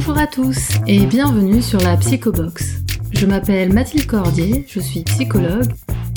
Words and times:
Bonjour 0.00 0.18
à 0.18 0.28
tous 0.28 0.78
et 0.86 1.06
bienvenue 1.06 1.60
sur 1.60 1.80
la 1.80 1.96
Psychobox. 1.96 2.84
Je 3.10 3.26
m'appelle 3.26 3.72
Mathilde 3.72 4.06
Cordier, 4.06 4.64
je 4.68 4.78
suis 4.78 5.02
psychologue, 5.02 5.72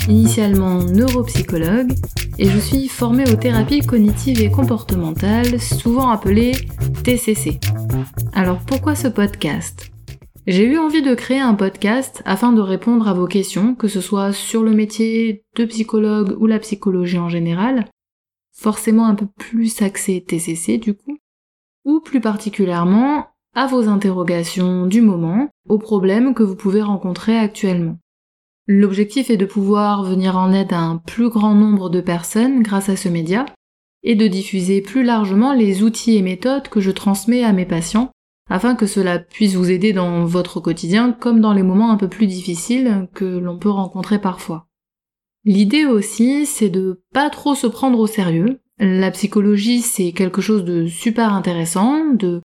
initialement 0.07 0.83
neuropsychologue, 0.83 1.91
et 2.37 2.45
je 2.45 2.59
suis 2.59 2.87
formée 2.87 3.27
aux 3.31 3.35
thérapies 3.35 3.79
cognitives 3.79 4.39
et 4.39 4.51
comportementales, 4.51 5.59
souvent 5.59 6.09
appelées 6.09 6.51
TCC. 7.03 7.59
Alors 8.33 8.59
pourquoi 8.59 8.93
ce 8.93 9.07
podcast? 9.07 9.91
J'ai 10.45 10.67
eu 10.67 10.77
envie 10.77 11.01
de 11.01 11.15
créer 11.15 11.39
un 11.39 11.55
podcast 11.55 12.21
afin 12.23 12.53
de 12.53 12.61
répondre 12.61 13.07
à 13.07 13.15
vos 13.15 13.25
questions, 13.25 13.73
que 13.73 13.87
ce 13.87 13.99
soit 13.99 14.31
sur 14.31 14.61
le 14.61 14.75
métier 14.75 15.43
de 15.55 15.65
psychologue 15.65 16.35
ou 16.39 16.45
la 16.45 16.59
psychologie 16.59 17.17
en 17.17 17.29
général, 17.29 17.85
forcément 18.55 19.07
un 19.07 19.15
peu 19.15 19.25
plus 19.25 19.81
axé 19.81 20.23
TCC 20.23 20.77
du 20.77 20.93
coup, 20.93 21.17
ou 21.83 21.99
plus 21.99 22.21
particulièrement 22.21 23.25
à 23.53 23.67
vos 23.67 23.87
interrogations 23.87 24.85
du 24.85 25.01
moment, 25.01 25.49
aux 25.67 25.77
problèmes 25.77 26.33
que 26.33 26.43
vous 26.43 26.55
pouvez 26.55 26.81
rencontrer 26.81 27.37
actuellement. 27.37 27.97
L'objectif 28.67 29.29
est 29.29 29.37
de 29.37 29.45
pouvoir 29.45 30.03
venir 30.03 30.37
en 30.37 30.53
aide 30.53 30.71
à 30.71 30.79
un 30.79 30.97
plus 30.97 31.29
grand 31.29 31.55
nombre 31.55 31.89
de 31.89 31.99
personnes 31.99 32.63
grâce 32.63 32.89
à 32.89 32.95
ce 32.95 33.09
média 33.09 33.45
et 34.03 34.15
de 34.15 34.27
diffuser 34.27 34.81
plus 34.81 35.03
largement 35.03 35.53
les 35.53 35.83
outils 35.83 36.15
et 36.15 36.21
méthodes 36.21 36.69
que 36.69 36.79
je 36.79 36.91
transmets 36.91 37.43
à 37.43 37.53
mes 37.53 37.65
patients 37.65 38.11
afin 38.49 38.75
que 38.75 38.85
cela 38.85 39.19
puisse 39.19 39.55
vous 39.55 39.69
aider 39.69 39.93
dans 39.93 40.25
votre 40.25 40.59
quotidien 40.59 41.11
comme 41.11 41.41
dans 41.41 41.53
les 41.53 41.63
moments 41.63 41.91
un 41.91 41.97
peu 41.97 42.07
plus 42.07 42.27
difficiles 42.27 43.07
que 43.13 43.25
l'on 43.25 43.57
peut 43.57 43.69
rencontrer 43.69 44.19
parfois. 44.19 44.67
L'idée 45.45 45.85
aussi, 45.85 46.45
c'est 46.45 46.69
de 46.69 47.01
pas 47.13 47.29
trop 47.29 47.55
se 47.55 47.67
prendre 47.67 47.99
au 47.99 48.07
sérieux. 48.07 48.59
La 48.77 49.11
psychologie, 49.11 49.81
c'est 49.81 50.11
quelque 50.11 50.41
chose 50.41 50.63
de 50.65 50.85
super 50.85 51.33
intéressant, 51.33 52.13
de 52.13 52.41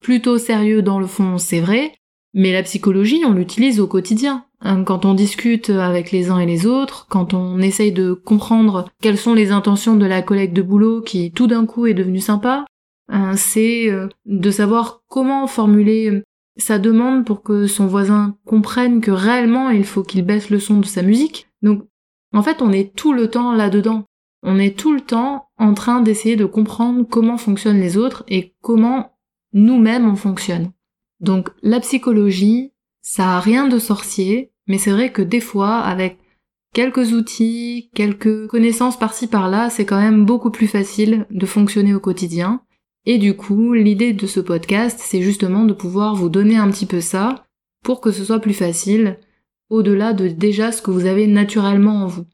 plutôt 0.00 0.38
sérieux 0.38 0.82
dans 0.82 1.00
le 1.00 1.06
fond, 1.06 1.38
c'est 1.38 1.60
vrai, 1.60 1.92
mais 2.34 2.52
la 2.52 2.62
psychologie, 2.62 3.22
on 3.26 3.32
l'utilise 3.32 3.80
au 3.80 3.86
quotidien. 3.86 4.44
Hein, 4.60 4.82
quand 4.82 5.04
on 5.04 5.14
discute 5.14 5.70
avec 5.70 6.10
les 6.10 6.30
uns 6.30 6.40
et 6.40 6.46
les 6.46 6.66
autres, 6.66 7.06
quand 7.08 7.32
on 7.32 7.60
essaye 7.60 7.92
de 7.92 8.12
comprendre 8.12 8.88
quelles 9.00 9.18
sont 9.18 9.34
les 9.34 9.52
intentions 9.52 9.96
de 9.96 10.06
la 10.06 10.20
collègue 10.20 10.52
de 10.52 10.62
boulot 10.62 11.00
qui 11.00 11.30
tout 11.30 11.46
d'un 11.46 11.64
coup 11.64 11.86
est 11.86 11.94
devenue 11.94 12.20
sympa, 12.20 12.64
hein, 13.08 13.36
c'est 13.36 13.88
euh, 13.88 14.08
de 14.26 14.50
savoir 14.50 15.02
comment 15.08 15.46
formuler 15.46 16.10
euh, 16.10 16.22
sa 16.56 16.80
demande 16.80 17.24
pour 17.24 17.42
que 17.42 17.68
son 17.68 17.86
voisin 17.86 18.36
comprenne 18.44 19.00
que 19.00 19.12
réellement 19.12 19.70
il 19.70 19.84
faut 19.84 20.02
qu'il 20.02 20.24
baisse 20.24 20.50
le 20.50 20.58
son 20.58 20.80
de 20.80 20.86
sa 20.86 21.02
musique. 21.02 21.48
Donc 21.62 21.84
en 22.34 22.42
fait 22.42 22.60
on 22.60 22.72
est 22.72 22.94
tout 22.96 23.12
le 23.12 23.28
temps 23.28 23.52
là-dedans. 23.52 24.04
On 24.42 24.58
est 24.58 24.76
tout 24.76 24.92
le 24.92 25.00
temps 25.00 25.48
en 25.56 25.74
train 25.74 26.00
d'essayer 26.00 26.36
de 26.36 26.44
comprendre 26.44 27.04
comment 27.08 27.38
fonctionnent 27.38 27.80
les 27.80 27.96
autres 27.96 28.24
et 28.28 28.54
comment 28.60 29.12
nous-mêmes 29.52 30.08
on 30.08 30.16
fonctionne. 30.16 30.72
Donc 31.20 31.50
la 31.62 31.80
psychologie, 31.80 32.72
ça 33.02 33.36
a 33.36 33.40
rien 33.40 33.68
de 33.68 33.78
sorcier, 33.78 34.52
mais 34.66 34.78
c'est 34.78 34.90
vrai 34.90 35.10
que 35.10 35.22
des 35.22 35.40
fois, 35.40 35.78
avec 35.78 36.18
quelques 36.74 37.12
outils, 37.12 37.90
quelques 37.94 38.46
connaissances 38.46 38.98
par-ci 38.98 39.26
par-là, 39.26 39.70
c'est 39.70 39.86
quand 39.86 40.00
même 40.00 40.24
beaucoup 40.24 40.50
plus 40.50 40.68
facile 40.68 41.26
de 41.30 41.46
fonctionner 41.46 41.94
au 41.94 42.00
quotidien. 42.00 42.62
Et 43.06 43.18
du 43.18 43.34
coup, 43.34 43.72
l'idée 43.72 44.12
de 44.12 44.26
ce 44.26 44.40
podcast, 44.40 45.00
c'est 45.02 45.22
justement 45.22 45.64
de 45.64 45.72
pouvoir 45.72 46.14
vous 46.14 46.28
donner 46.28 46.56
un 46.56 46.70
petit 46.70 46.86
peu 46.86 47.00
ça 47.00 47.46
pour 47.82 48.00
que 48.00 48.10
ce 48.10 48.24
soit 48.24 48.40
plus 48.40 48.54
facile, 48.54 49.18
au-delà 49.70 50.12
de 50.12 50.28
déjà 50.28 50.72
ce 50.72 50.82
que 50.82 50.90
vous 50.90 51.06
avez 51.06 51.26
naturellement 51.26 52.04
en 52.04 52.06
vous. 52.06 52.26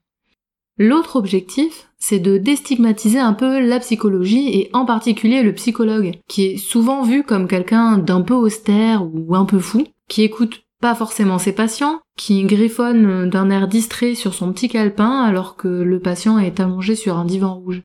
L'autre 0.76 1.16
objectif, 1.16 1.92
c'est 2.06 2.18
de 2.18 2.36
déstigmatiser 2.36 3.18
un 3.18 3.32
peu 3.32 3.66
la 3.66 3.80
psychologie 3.80 4.58
et 4.58 4.68
en 4.74 4.84
particulier 4.84 5.42
le 5.42 5.54
psychologue, 5.54 6.12
qui 6.28 6.44
est 6.44 6.56
souvent 6.58 7.02
vu 7.02 7.22
comme 7.22 7.48
quelqu'un 7.48 7.96
d'un 7.96 8.20
peu 8.20 8.34
austère 8.34 9.02
ou 9.02 9.34
un 9.34 9.46
peu 9.46 9.58
fou, 9.58 9.86
qui 10.06 10.22
écoute 10.22 10.64
pas 10.82 10.94
forcément 10.94 11.38
ses 11.38 11.54
patients, 11.54 12.00
qui 12.18 12.44
griffonne 12.44 13.30
d'un 13.30 13.48
air 13.48 13.68
distrait 13.68 14.14
sur 14.14 14.34
son 14.34 14.52
petit 14.52 14.68
calepin 14.68 15.22
alors 15.22 15.56
que 15.56 15.66
le 15.66 15.98
patient 15.98 16.38
est 16.38 16.60
allongé 16.60 16.94
sur 16.94 17.16
un 17.16 17.24
divan 17.24 17.54
rouge. 17.54 17.80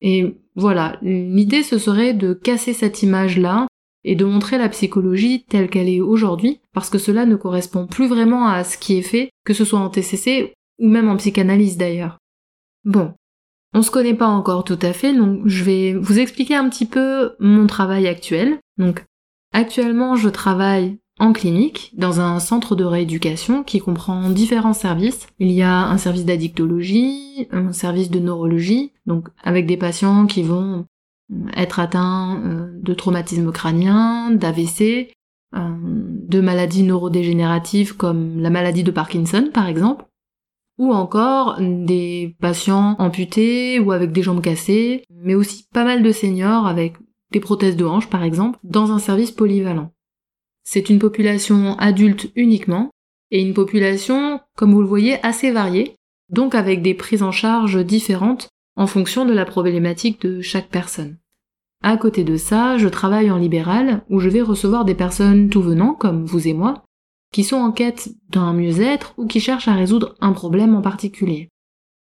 Et 0.00 0.36
voilà, 0.54 0.96
l'idée 1.02 1.64
ce 1.64 1.78
serait 1.78 2.14
de 2.14 2.34
casser 2.34 2.74
cette 2.74 3.02
image-là 3.02 3.66
et 4.04 4.14
de 4.14 4.24
montrer 4.24 4.58
la 4.58 4.68
psychologie 4.68 5.44
telle 5.48 5.68
qu'elle 5.68 5.88
est 5.88 6.00
aujourd'hui, 6.00 6.60
parce 6.72 6.90
que 6.90 6.98
cela 6.98 7.26
ne 7.26 7.34
correspond 7.34 7.88
plus 7.88 8.06
vraiment 8.06 8.46
à 8.46 8.62
ce 8.62 8.78
qui 8.78 8.98
est 8.98 9.02
fait, 9.02 9.30
que 9.44 9.52
ce 9.52 9.64
soit 9.64 9.80
en 9.80 9.90
TCC 9.90 10.52
ou 10.78 10.86
même 10.86 11.08
en 11.08 11.16
psychanalyse 11.16 11.76
d'ailleurs. 11.76 12.18
Bon, 12.84 13.14
on 13.74 13.82
se 13.82 13.90
connaît 13.90 14.14
pas 14.14 14.28
encore 14.28 14.64
tout 14.64 14.78
à 14.82 14.92
fait, 14.92 15.14
donc 15.14 15.42
je 15.46 15.64
vais 15.64 15.94
vous 15.94 16.18
expliquer 16.18 16.54
un 16.54 16.68
petit 16.68 16.86
peu 16.86 17.32
mon 17.38 17.66
travail 17.66 18.06
actuel. 18.06 18.58
Donc, 18.78 19.04
actuellement, 19.52 20.16
je 20.16 20.28
travaille 20.28 20.98
en 21.20 21.32
clinique, 21.32 21.92
dans 21.96 22.20
un 22.20 22.38
centre 22.38 22.76
de 22.76 22.84
rééducation 22.84 23.64
qui 23.64 23.80
comprend 23.80 24.30
différents 24.30 24.72
services. 24.72 25.26
Il 25.40 25.50
y 25.50 25.62
a 25.62 25.86
un 25.88 25.98
service 25.98 26.24
d'addictologie, 26.24 27.48
un 27.50 27.72
service 27.72 28.10
de 28.10 28.20
neurologie, 28.20 28.92
donc 29.06 29.28
avec 29.42 29.66
des 29.66 29.76
patients 29.76 30.26
qui 30.26 30.44
vont 30.44 30.86
être 31.56 31.80
atteints 31.80 32.40
euh, 32.44 32.70
de 32.80 32.94
traumatisme 32.94 33.50
crânien, 33.50 34.30
d'AVC, 34.30 35.12
euh, 35.56 35.58
de 35.80 36.40
maladies 36.40 36.82
neurodégénératives 36.82 37.96
comme 37.96 38.40
la 38.40 38.50
maladie 38.50 38.84
de 38.84 38.90
Parkinson 38.90 39.48
par 39.52 39.66
exemple 39.66 40.04
ou 40.78 40.92
encore 40.92 41.58
des 41.60 42.36
patients 42.40 42.96
amputés 42.98 43.78
ou 43.80 43.92
avec 43.92 44.12
des 44.12 44.22
jambes 44.22 44.40
cassées, 44.40 45.04
mais 45.10 45.34
aussi 45.34 45.66
pas 45.72 45.84
mal 45.84 46.02
de 46.02 46.12
seniors 46.12 46.66
avec 46.66 46.94
des 47.32 47.40
prothèses 47.40 47.76
de 47.76 47.84
hanche 47.84 48.08
par 48.08 48.22
exemple, 48.22 48.58
dans 48.62 48.92
un 48.92 48.98
service 48.98 49.32
polyvalent. 49.32 49.92
C'est 50.64 50.88
une 50.88 50.98
population 50.98 51.76
adulte 51.78 52.30
uniquement, 52.36 52.90
et 53.30 53.42
une 53.42 53.54
population, 53.54 54.40
comme 54.56 54.72
vous 54.72 54.80
le 54.80 54.86
voyez, 54.86 55.24
assez 55.24 55.50
variée, 55.50 55.96
donc 56.30 56.54
avec 56.54 56.82
des 56.82 56.94
prises 56.94 57.22
en 57.22 57.32
charge 57.32 57.84
différentes 57.84 58.48
en 58.76 58.86
fonction 58.86 59.26
de 59.26 59.32
la 59.32 59.44
problématique 59.44 60.22
de 60.22 60.40
chaque 60.40 60.68
personne. 60.68 61.18
À 61.82 61.96
côté 61.96 62.24
de 62.24 62.36
ça, 62.36 62.76
je 62.76 62.88
travaille 62.88 63.30
en 63.30 63.38
libéral, 63.38 64.02
où 64.08 64.20
je 64.20 64.28
vais 64.28 64.42
recevoir 64.42 64.84
des 64.84 64.94
personnes 64.94 65.48
tout 65.48 65.62
venant, 65.62 65.94
comme 65.94 66.24
vous 66.24 66.48
et 66.48 66.54
moi, 66.54 66.82
qui 67.32 67.44
sont 67.44 67.56
en 67.56 67.72
quête 67.72 68.10
d'un 68.30 68.52
mieux-être 68.52 69.14
ou 69.16 69.26
qui 69.26 69.40
cherchent 69.40 69.68
à 69.68 69.74
résoudre 69.74 70.14
un 70.20 70.32
problème 70.32 70.74
en 70.74 70.82
particulier. 70.82 71.48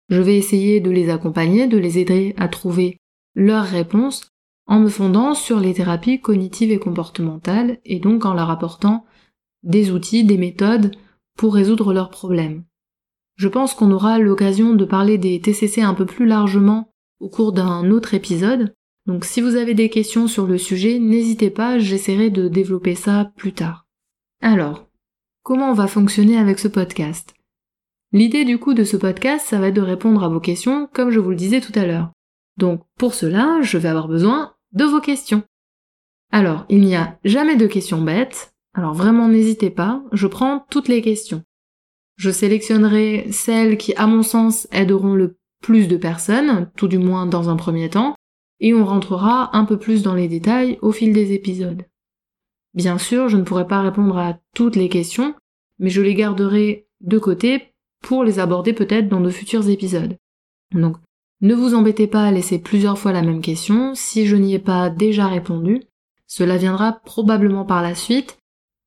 Je 0.09 0.21
vais 0.21 0.37
essayer 0.37 0.81
de 0.81 0.91
les 0.91 1.11
accompagner, 1.11 1.67
de 1.67 1.79
les 1.79 1.99
aider 1.99 2.35
à 2.37 2.49
trouver 2.49 2.99
leurs 3.35 3.65
réponses 3.65 4.29
en 4.67 4.81
me 4.81 4.89
fondant 4.89 5.35
sur 5.35 5.61
les 5.61 5.75
thérapies 5.75 6.21
cognitives 6.21 6.71
et 6.71 6.79
comportementales 6.79 7.79
et 7.85 8.01
donc 8.01 8.25
en 8.25 8.35
leur 8.35 8.51
apportant 8.51 9.05
des 9.63 9.91
outils, 9.91 10.25
des 10.25 10.39
méthodes 10.39 10.95
pour 11.37 11.55
résoudre 11.55 11.93
leurs 11.93 12.11
problèmes. 12.11 12.65
Je 13.37 13.49
pense 13.49 13.75
qu'on 13.75 13.91
aura 13.91 14.19
l'occasion 14.19 14.75
de 14.75 14.85
parler 14.85 15.19
des 15.19 15.41
TCC 15.41 15.83
un 15.83 15.95
peu 15.95 16.07
plus 16.07 16.27
largement 16.27 16.91
au 17.21 17.29
cours 17.29 17.53
d'un 17.53 17.91
autre 17.91 18.15
épisode, 18.15 18.75
donc 19.07 19.25
si 19.25 19.41
vous 19.41 19.57
avez 19.57 19.75
des 19.75 19.91
questions 19.91 20.29
sur 20.29 20.47
le 20.47 20.59
sujet, 20.59 20.99
n'hésitez 20.99 21.51
pas, 21.51 21.79
j'essaierai 21.79 22.31
de 22.31 22.49
développer 22.49 22.95
ça 22.95 23.33
plus 23.37 23.53
tard. 23.53 23.87
Alors, 24.41 24.87
comment 25.44 25.71
on 25.71 25.75
va 25.75 25.87
fonctionner 25.87 26.38
avec 26.38 26.59
ce 26.59 26.69
podcast. 26.69 27.34
L'idée 28.12 28.44
du 28.44 28.59
coup 28.59 28.75
de 28.75 28.82
ce 28.82 28.97
podcast, 28.97 29.47
ça 29.47 29.59
va 29.59 29.69
être 29.69 29.75
de 29.75 29.82
répondre 29.82 30.25
à 30.25 30.28
vos 30.28 30.41
questions 30.41 30.88
comme 30.93 31.10
je 31.10 31.21
vous 31.21 31.31
le 31.31 31.37
disais 31.37 31.60
tout 31.60 31.78
à 31.78 31.84
l'heure. 31.84 32.10
Donc 32.56 32.81
pour 32.99 33.15
cela, 33.15 33.60
je 33.60 33.77
vais 33.77 33.88
avoir 33.88 34.09
besoin 34.09 34.55
de 34.72 34.84
vos 34.84 35.00
questions. 35.00 35.43
Alors, 36.32 36.65
il 36.71 36.81
n'y 36.81 36.97
a 36.97 37.19
jamais 37.25 37.56
de 37.56 37.66
questions 37.66 38.00
bêtes, 38.00 38.55
alors 38.72 38.94
vraiment 38.94 39.28
n'hésitez 39.28 39.71
pas, 39.71 40.03
je 40.12 40.27
prends 40.27 40.65
toutes 40.71 40.88
les 40.88 41.03
questions. 41.03 41.43
Je 42.16 42.31
sélectionnerai 42.31 43.28
celles 43.31 43.76
qui, 43.76 43.94
à 43.97 44.06
mon 44.06 44.22
sens, 44.22 44.66
aideront 44.72 45.15
le 45.15 45.37
plus 45.62 45.88
de 45.88 45.97
personnes, 45.97 46.71
tout 46.76 46.88
du 46.88 46.99
moins 46.99 47.26
dans 47.26 47.50
un 47.50 47.56
premier 47.56 47.91
temps, 47.91 48.15
et 48.61 48.72
on 48.72 48.84
rentrera 48.84 49.55
un 49.56 49.65
peu 49.65 49.79
plus 49.79 50.02
dans 50.02 50.14
les 50.14 50.29
détails 50.29 50.79
au 50.81 50.90
fil 50.90 51.12
des 51.12 51.32
épisodes. 51.32 51.85
Bien 52.75 52.99
sûr, 52.99 53.29
je 53.29 53.37
ne 53.37 53.43
pourrai 53.43 53.67
pas 53.67 53.82
répondre 53.82 54.19
à 54.19 54.38
toutes 54.55 54.76
les 54.76 54.88
questions, 54.88 55.35
mais 55.79 55.91
je 55.91 56.03
les 56.03 56.15
garderai 56.15 56.88
de 57.00 57.19
côté 57.19 57.75
pour 58.03 58.25
les 58.25 58.38
aborder 58.38 58.73
peut-être 58.73 59.09
dans 59.09 59.21
de 59.21 59.31
futurs 59.31 59.69
épisodes. 59.69 60.17
Donc, 60.73 60.97
ne 61.41 61.55
vous 61.55 61.75
embêtez 61.75 62.06
pas 62.06 62.25
à 62.25 62.32
laisser 62.32 62.59
plusieurs 62.59 62.99
fois 62.99 63.12
la 63.12 63.23
même 63.23 63.41
question, 63.41 63.94
si 63.94 64.26
je 64.26 64.37
n'y 64.37 64.55
ai 64.55 64.59
pas 64.59 64.91
déjà 64.91 65.29
répondu, 65.29 65.82
cela 66.26 66.56
viendra 66.56 67.00
probablement 67.05 67.65
par 67.65 67.82
la 67.82 67.94
suite, 67.94 68.38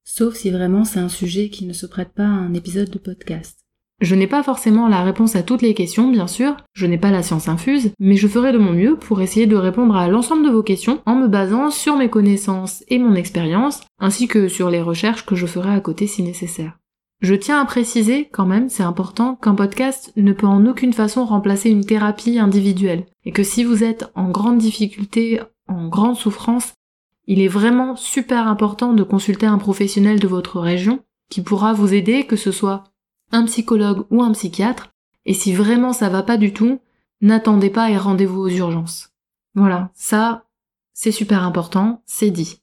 sauf 0.04 0.36
si 0.36 0.50
vraiment 0.50 0.84
c'est 0.84 1.00
un 1.00 1.10
sujet 1.10 1.50
qui 1.50 1.66
ne 1.66 1.74
se 1.74 1.86
prête 1.86 2.14
pas 2.14 2.24
à 2.24 2.28
un 2.28 2.54
épisode 2.54 2.90
de 2.90 3.00
podcast. 3.00 3.67
Je 4.00 4.14
n'ai 4.14 4.28
pas 4.28 4.44
forcément 4.44 4.88
la 4.88 5.02
réponse 5.02 5.36
à 5.36 5.42
toutes 5.42 5.64
les 5.64 5.74
questions, 5.74 6.12
bien 6.12 6.28
sûr, 6.28 6.56
je 6.74 6.86
n'ai 6.86 7.00
pas 7.00 7.10
la 7.10 7.24
science 7.24 7.48
infuse, 7.48 7.92
mais 8.00 8.16
je 8.16 8.28
ferai 8.28 8.52
de 8.52 8.60
mon 8.60 8.72
mieux 8.72 8.96
pour 8.96 9.22
essayer 9.22 9.48
de 9.48 9.56
répondre 9.56 9.96
à 9.96 10.08
l'ensemble 10.08 10.46
de 10.46 10.52
vos 10.52 10.62
questions 10.62 11.02
en 11.08 11.16
me 11.16 11.28
basant 11.28 11.72
sur 11.72 11.98
mes 11.98 12.10
connaissances 12.10 12.84
et 12.90 13.00
mon 13.00 13.16
expérience, 13.16 13.82
ainsi 14.00 14.28
que 14.28 14.50
sur 14.50 14.70
les 14.70 14.84
recherches 14.84 15.26
que 15.26 15.36
je 15.36 15.48
ferai 15.48 15.74
à 15.74 15.80
côté 15.80 16.06
si 16.06 16.22
nécessaire. 16.22 16.78
Je 17.22 17.34
tiens 17.34 17.60
à 17.60 17.66
préciser 17.66 18.30
quand 18.32 18.46
même, 18.46 18.70
c'est 18.70 18.84
important, 18.84 19.34
qu'un 19.36 19.56
podcast 19.56 20.14
ne 20.16 20.32
peut 20.32 20.46
en 20.46 20.68
aucune 20.68 20.94
façon 20.94 21.26
remplacer 21.26 21.72
une 21.72 21.84
thérapie 21.84 22.38
individuelle, 22.38 23.08
et 23.26 23.32
que 23.32 23.42
si 23.42 23.64
vous 23.64 23.84
êtes 23.84 24.06
en 24.14 24.30
grande 24.30 24.60
difficulté, 24.60 25.42
en 25.68 25.88
grande 25.88 26.18
souffrance, 26.18 26.74
il 27.26 27.42
est 27.42 27.48
vraiment 27.48 27.96
super 27.96 28.48
important 28.48 28.94
de 28.94 29.02
consulter 29.02 29.48
un 29.48 29.58
professionnel 29.58 30.20
de 30.20 30.28
votre 30.28 30.60
région 30.60 31.00
qui 31.32 31.42
pourra 31.42 31.74
vous 31.74 31.96
aider, 31.96 32.26
que 32.26 32.36
ce 32.36 32.52
soit 32.52 32.84
un 33.32 33.46
psychologue 33.46 34.06
ou 34.12 34.24
un 34.24 34.32
psychiatre, 34.32 34.94
et 35.26 35.34
si 35.34 35.54
vraiment 35.54 35.94
ça 35.94 36.10
va 36.10 36.24
pas 36.24 36.38
du 36.38 36.54
tout, 36.54 36.80
n'attendez 37.22 37.70
pas 37.70 37.90
et 37.90 37.98
rendez-vous 37.98 38.42
aux 38.42 38.50
urgences. 38.50 39.10
Voilà, 39.56 39.92
ça, 39.94 40.46
c'est 40.94 41.12
super 41.12 41.44
important, 41.44 42.02
c'est 42.06 42.32
dit. 42.32 42.62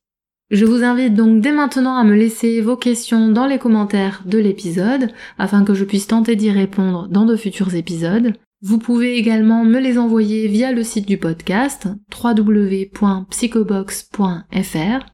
Je 0.50 0.64
vous 0.64 0.84
invite 0.84 1.14
donc 1.14 1.40
dès 1.40 1.52
maintenant 1.52 1.96
à 1.96 2.05
me 2.05 2.14
laisser 2.14 2.61
vos 2.61 2.76
questions 2.76 3.31
dans 3.31 3.46
les 3.46 3.58
commentaires 3.58 4.22
de 4.26 4.38
l'épisode 4.38 5.11
afin 5.38 5.64
que 5.64 5.75
je 5.75 5.84
puisse 5.84 6.06
tenter 6.06 6.37
d'y 6.37 6.50
répondre 6.50 7.08
dans 7.08 7.25
de 7.25 7.34
futurs 7.34 7.75
épisodes. 7.75 8.34
Vous 8.62 8.78
pouvez 8.78 9.16
également 9.16 9.64
me 9.64 9.78
les 9.78 9.99
envoyer 9.99 10.49
via 10.49 10.72
le 10.72 10.82
site 10.82 11.06
du 11.06 11.19
podcast 11.19 11.88
www.psychobox.fr. 12.22 15.06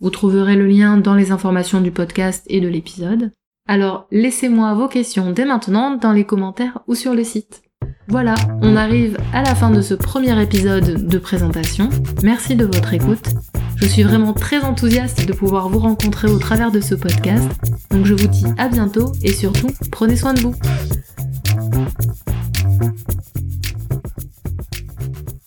Vous 0.00 0.10
trouverez 0.10 0.56
le 0.56 0.66
lien 0.66 0.96
dans 0.96 1.14
les 1.14 1.30
informations 1.30 1.80
du 1.80 1.90
podcast 1.90 2.44
et 2.48 2.60
de 2.60 2.68
l'épisode. 2.68 3.32
Alors 3.68 4.06
laissez-moi 4.12 4.74
vos 4.74 4.88
questions 4.88 5.32
dès 5.32 5.44
maintenant 5.44 5.96
dans 5.96 6.12
les 6.12 6.24
commentaires 6.24 6.80
ou 6.86 6.94
sur 6.94 7.14
le 7.14 7.24
site. 7.24 7.62
Voilà, 8.08 8.36
on 8.62 8.76
arrive 8.76 9.18
à 9.32 9.42
la 9.42 9.56
fin 9.56 9.70
de 9.70 9.80
ce 9.80 9.94
premier 9.94 10.40
épisode 10.40 11.08
de 11.08 11.18
présentation. 11.18 11.88
Merci 12.22 12.54
de 12.54 12.64
votre 12.64 12.94
écoute. 12.94 13.28
Je 13.76 13.86
suis 13.86 14.04
vraiment 14.04 14.32
très 14.32 14.62
enthousiaste 14.62 15.26
de 15.26 15.32
pouvoir 15.32 15.68
vous 15.68 15.80
rencontrer 15.80 16.28
au 16.28 16.38
travers 16.38 16.70
de 16.70 16.80
ce 16.80 16.94
podcast. 16.94 17.48
Donc 17.90 18.06
je 18.06 18.14
vous 18.14 18.28
dis 18.28 18.46
à 18.56 18.68
bientôt 18.68 19.10
et 19.22 19.32
surtout, 19.32 19.68
prenez 19.90 20.16
soin 20.16 20.34
de 20.34 20.40
vous. 20.40 20.54